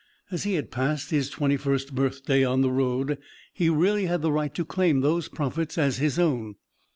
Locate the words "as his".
5.77-6.17